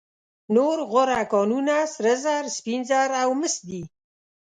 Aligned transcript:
نور 0.55 0.77
غوره 0.91 1.21
کانونه 1.31 1.77
سره 1.93 2.13
زر، 2.23 2.43
سپین 2.57 2.81
زر 2.89 3.09
او 3.23 3.31
مس 3.39 3.55
دي. 3.67 3.81